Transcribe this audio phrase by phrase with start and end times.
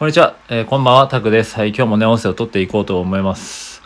[0.00, 1.54] こんにちは、えーこんばんは、タクです。
[1.56, 3.82] はい、今日もね、音声を取っていこうと思います。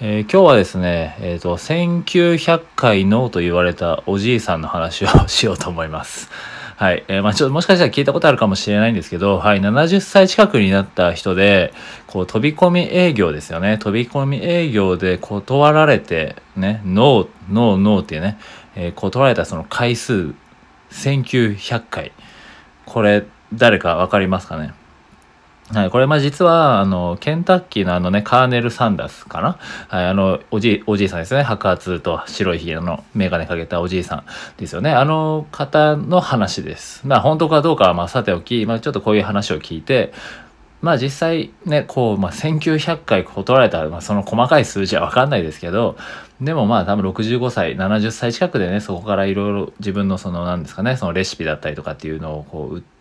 [0.00, 6.30] えー今日はですね、えっ、と、1900回ノーと言われたおじいさんの話をしようと思います。
[6.76, 7.04] はい。
[7.08, 11.74] えーまあちょっともしかしたら聞いたことあるかもしれないんですけど、はい、70歳近くになった人で、
[12.06, 13.76] こう、飛び込み営業ですよね。
[13.76, 18.38] 飛び込み営業で断られて、ね、ノー、ノー、ノーっていうね、
[18.74, 20.32] えー断られたその回数、
[20.92, 22.12] 1900回。
[22.86, 24.72] これ、誰かわかりますかね？
[25.72, 31.42] はい、これま実はあのケンタッキーのあのねカーネル・サンダースかな、はい、あのおじいおじいさんですね。
[31.42, 34.24] 白髪と白いひげの眼鏡かけたおじいさん
[34.56, 34.92] ですよね。
[34.92, 37.06] あの方の話です。
[37.06, 40.14] まあ本当かどうかはまさておき、まあ、ちょっとこういう話を聞いて
[40.80, 45.98] まあ実際ねこう、まあ、1900回断られた、まあ、その細かい数字は分かんないですけど
[46.40, 52.97] でもまあ多分65歳70歳近くでねそこからいろいろ自分のその何ですかねそのレシピだったりとかっていうのをこう売って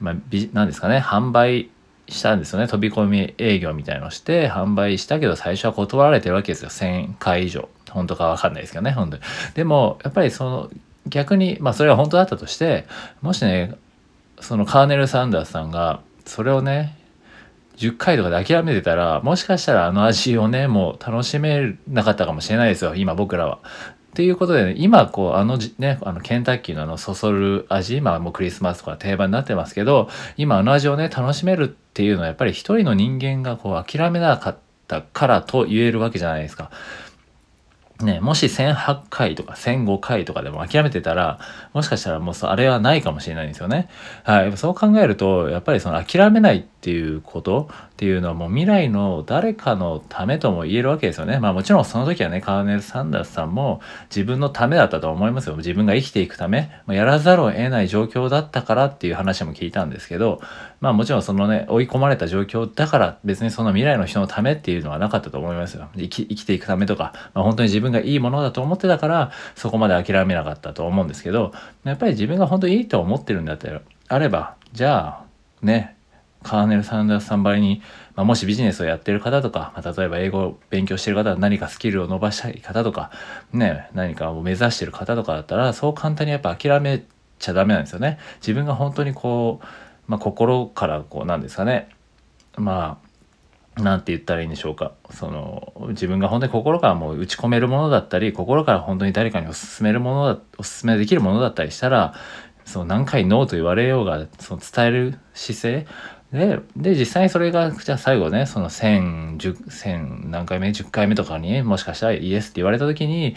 [0.00, 0.14] まあ、
[0.52, 1.70] なんですかね販売
[2.08, 2.68] したんですよね。
[2.68, 6.70] 飛び込み営業みたいのをして販売したけど最初は断られてるわけですよ。
[6.70, 7.68] 1000回以上。
[7.90, 8.92] 本当か分かんないですけどね。
[8.92, 9.22] 本当に。
[9.54, 10.70] でもやっぱりその
[11.06, 12.86] 逆にまあそれは本当だったとして
[13.20, 13.74] もしね
[14.40, 16.96] そのカーネル・サンダースさんがそれをね
[17.76, 22.94] 10回とかで諦めてたらもしかしたらあの味をねもう楽しめなかったかもしれないですよ。
[22.94, 23.60] 今僕らは。
[24.18, 34.58] っていうことで、ね、今こうあのねあのケンタッキーのあのそそる味今もうクリスマスとか定番になってますけど今あの味をね楽しめるっていうのはやっぱり一人の人間がこう諦めなかっ
[34.88, 36.72] たからと言えるわけじゃないですか。
[38.00, 41.40] ね、もし1008回とか1005回とかでも諦めてたら
[41.72, 43.88] もしかしたらもうあれはないかもしれないんですよね。
[44.22, 51.40] はい、そう考えるとやっぱりその諦めないっていうことっていうのはもう未来の誰かのためとも言えるわけですよね。
[51.40, 55.56] まあもちろんその時はねカーネル・サンダースさんも自分のためだったと思いますよ。
[55.56, 60.40] 自分が生きていくため、まあ、やらざるを得ない状況だったからっていう話も聞いたんですけど
[60.80, 65.88] まあもちろんそのね追い込まれた状況だから別にその未来の人のためっていうのはなかったと思いますよ。
[65.96, 71.52] 生き生きていくためとか、まあ、本当に自分分がいいものだと思ってたからそこまで諦めなかったと思うんですけど
[71.84, 75.24] やっぱり自分が本当にいいと思ってるんだったらあればじゃあ
[75.62, 75.96] ね
[76.42, 77.82] カーネル・サンダースさんばりに、
[78.14, 83.10] まあ、もしビジネスをやってる方とか、まあ、例えば英語を勉強してる方何かスキルを伸ばしたい方とか、
[83.52, 87.04] ね、何かを目指してる方とかだったらそう簡単にやっぱ諦め
[87.38, 88.18] ちゃダメなんですよね。
[88.40, 89.66] 自分が本当にこう、
[90.06, 91.88] まあ、心からこうなんですかね
[92.56, 93.07] まあ
[93.78, 102.14] なんて言ったらいいんでしょうかその自分が本当に心からもう打ち込めるものだったり心から本当に誰かにお勧めるものだお勧めできるものだったりしたら
[102.64, 105.86] そう何回ノーと言われようがその伝える姿勢
[106.32, 113.36] でで実際にそれがじゃあ最後ねその1000 1000何回目10回目とかにもしかしたらイエスって言われた時に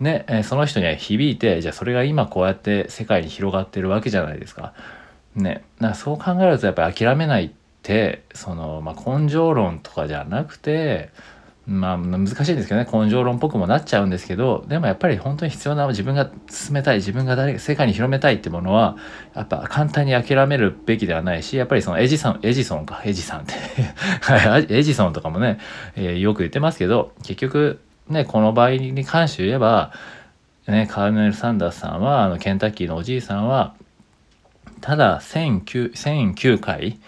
[0.00, 4.74] ね、えその人には響いてじゃあそれが今こうやって世界に広がってるわけじゃないですか。
[5.36, 11.10] ね、だからそう考えるとやっぱり諦めないっててその、まあ、根性論とかじゃなくて
[11.66, 18.96] まあ難しいんですけどね根性論っぽくもなっちゃうんですけどでもやっぱり本当に必要な自分が進めたい自分が誰世界に広めたいってものは
[19.34, 23.54] やっぱ簡単に諦めるべきではないしやっぱりそのエジソンエジソンかエジさんって
[24.74, 25.58] エジソンとかもね、
[25.96, 29.92] えーよく言ってますけど結局ねこの場合に関して言えば
[30.66, 33.74] ねカーネル・サンダースさんはあのケンタッキーのおじいさんは
[34.82, 36.98] ただ1009 1009回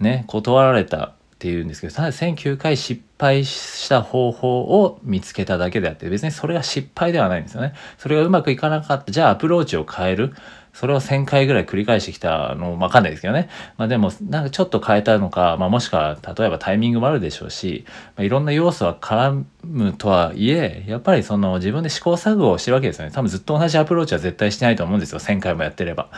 [0.00, 7.74] ね断られたっていうんですけどただ1009回失敗した方法を見つけただけであって別にそれが失敗ではないんですよね。
[7.96, 10.34] それがうまくいかなかったじゃあアプローチを変える
[10.78, 13.48] それを1000回ぐらい繰り返してきたのわかんないですけどね。
[13.78, 17.84] まあでもなんかちょっと変えたのか、まあもしくは例えばタイミングもあるでしょうし、
[18.14, 23.10] まあ、いろんな要素は絡むとはいえ、やっぱりその自分で試行錯誤をしてるわけですよね。
[23.12, 25.18] 多分ずっと同じアプローチは絶対してないと思うんですよ。
[25.18, 26.10] 1000回もやってれば。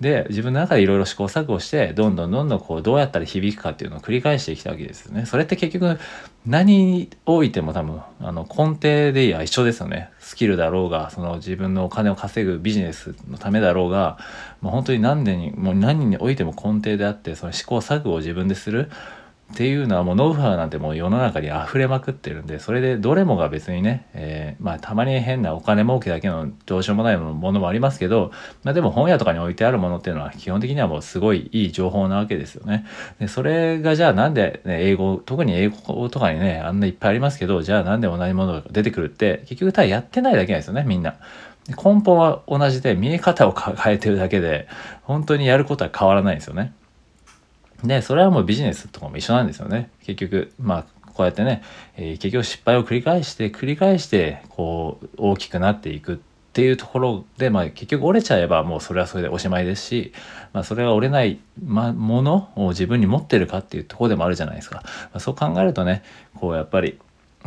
[0.00, 5.26] で、自分の中でいろいろ試行錯誤して、どんどんどんどんこうどうやったら響くかっていうのを繰り返してきたわけですよね。
[5.26, 5.96] それって結局
[6.44, 10.10] 何においても多分あの根底でいや一緒ですよね。
[10.28, 14.18] スキルだろうが、その自分のお金を稼ぐビジネスのためだろうが、
[14.60, 18.90] もう本当に何年にもう何においても根底であってその試行錯誤を自分でする。
[19.52, 28.30] っていうのはもうノウハウなんてもう世の中に溢れまくってるんでそれでどれもが別にね、えーまあたまに変なお金儲けだけのどうしようもないものもありますけど、
[28.62, 32.84] まあ、でも本屋とかに置いてあるものっていうのは基本的にはもうすごいいい情報なわけですよね。
[33.18, 41.16] でそれがじゃあなんで、ね、英語特に英語とかにねあんないっぱいありますけどじゃあなんで同じものが出てくるって結局ただやってないだけなんですよねみんな。
[41.68, 44.68] 根本は同じで見え方を変えてるだけで
[45.02, 46.72] 本当にやることは変わらないんですよね。
[47.84, 49.90] でそれはもうビジネスとかも一緒なんですよね。
[50.02, 51.62] 結局まあこうやってね、
[51.96, 56.18] えー結局失敗を繰り返して繰り返してこう大きくなっていくっ
[56.52, 60.12] ていうところで、まあ、結局折れちゃえばもうそれはそれでおしまいですし、
[60.52, 64.82] まあ、それが折れない、ま、ものを自分に持ってるかっていうところでもあるじゃないですか。
[64.84, 66.02] まあ、そう考えるとね
[66.34, 66.98] こうやっぱり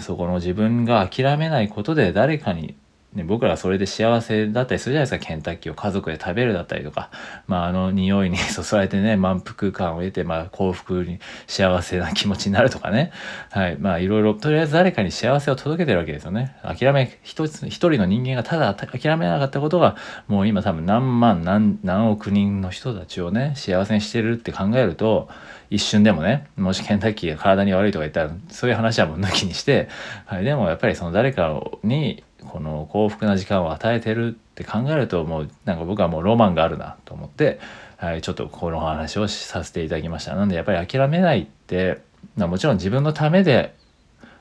[0.00, 2.74] そこの自分が諦めないことで誰かに
[3.14, 7.10] ね、僕らはそれで幸せだったりするじゃないですかケンタッキーを家族で食べるだったりとか、
[7.46, 13.10] まあ、あの匂いに そそられてね満腹感を得て、まあ、幸福に幸せな気持ちになるとかね、
[13.50, 13.76] はい。
[13.78, 16.54] まあ、いろいろとりあえず誰かに幸せを届けてるわけですよね。
[16.62, 19.96] 諦め一つ一人の人間がただ諦めなかったことが
[20.26, 25.28] もう今多分何万何何億人の人たちをね幸せにしてるって考えると
[25.70, 29.88] 一瞬でもねもしケンタッキーが体に悪いとか言ったらそういう話はもう抜きにして、
[30.26, 37.60] はい、でもやっぱりその誰かにこの幸福な時間を与えてるって考えるともうなんか僕はもうロマンがあるなと思って、
[37.96, 40.34] はい、ちょっとこの話をさせていただきました。
[40.34, 42.00] なんでやっぱり諦めないって
[42.36, 43.74] もちろん自分のためで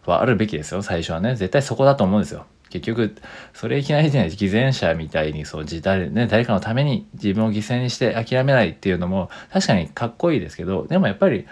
[0.06, 0.82] はあるべきですよ。
[0.82, 1.36] 最初はね。
[1.36, 2.46] 絶対そこだと思うんですよ。
[2.70, 3.16] 結局
[3.54, 11.48] それいきなりね偽善者みたいにそう誰,、ね、誰かのために自分を犠牲にして諦めないっていうのも確かにかっこいいですけどでもやっぱり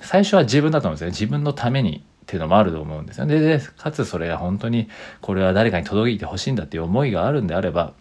[0.00, 1.10] 最初は自分だと思うんですよね。
[1.12, 3.40] 自分のためにっていうのもあると思うんですよね。
[3.40, 4.90] でかつそれが本当に
[5.22, 7.94] これは誰かに届いてほしいんだっていう思いがあるんであれば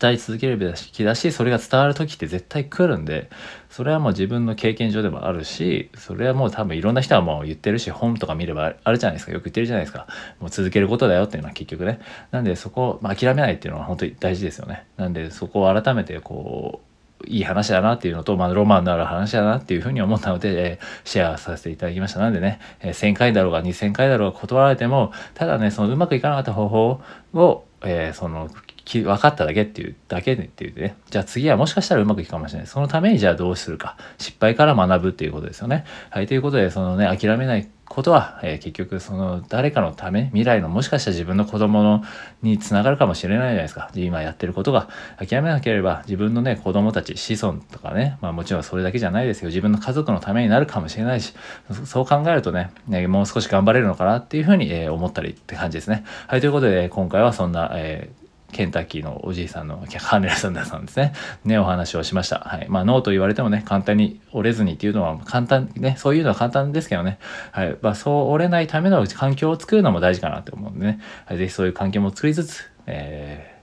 [0.00, 3.28] 伝え続けるべきだしそれが伝わる時って絶対来るんで
[3.68, 9.32] それはもう自分の経験上でもあるしそれはもう多分いろんな人はもう言ってるし本とか見ればあるじゃないですか。
[9.32, 10.06] よく言ってるじゃないですか。
[10.40, 12.00] もう続けることだよっていうのは結局ね。
[12.30, 14.86] なんでそこを、まあ、諦めないっていうのは本当に大事ですよね。
[14.96, 16.87] なんでそこを改めてこう
[17.26, 22.20] いい話だなっていうのと、まあ、ロマンのある話だなっていうふうに思ったので、えー、シェアさせていただきました。
[22.20, 27.00] なんでね、えー、1000回だろうが2000回だろうが断られても、ただね、そのうまくいかなかった方法
[27.34, 28.48] を、えー、その、
[28.90, 30.96] 分かっただけっていうだけでっていうね。
[31.10, 32.66] じゃあ次はもしかしたらうまくいくかもしれない。
[32.66, 33.98] そのためにじゃあどうするか。
[34.16, 35.84] 失敗から学ぶっていうことですよね。
[36.08, 36.26] はい。
[36.26, 42.02] ということで、そのね、諦めないことは、えー、結局その誰かのため未来のもしかしたら自分の子供の
[42.42, 43.90] につながるかもしれないじゃないですか。
[43.94, 51.34] 今やってることが諦めなければ自分のね子供たち子孫とかねまあもちろんそれだけじゃないですよ自分の家族のためになるかもしれないし
[51.84, 56.04] そう考えるとねねもう少し頑張れるのかなっていうふうに、えー、思ったりって感じですね。
[56.26, 58.17] はいということで今回はそんな、えー
[58.52, 61.12] ケンタッキーのおじいさんのハーネル・サンダーさんですね。
[61.44, 62.40] ね、お話をしました。
[62.40, 62.66] はい。
[62.68, 67.18] まあ、ノーと言われてもね、簡単に折れずにっていうのは簡単、ね、そういうのは簡単ですけどね。
[67.52, 67.76] はい。
[67.82, 71.00] まあ、そう折れないための環境を作るのも大事かなって思うんでね。
[71.26, 71.36] はい。
[71.36, 73.60] ぜひそういう環境も作りつつ、え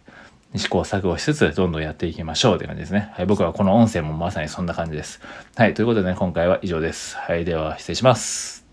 [0.53, 3.11] ー、試行錯誤しつつ、どんどんやっていきましょうって感じですね。
[3.15, 3.25] はい。
[3.25, 5.19] 僕はこの音声もまさにそんな感じです。
[5.55, 5.73] はい。
[5.73, 7.17] ということでね、今回は以上です。
[7.17, 7.43] はい。
[7.43, 8.64] では、失礼します。